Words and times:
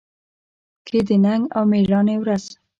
کې 0.87 0.99
د 1.07 1.09
ننګ 1.23 1.43
او 1.55 1.63
مېړانې 1.71 2.15
ورځ 2.19 2.43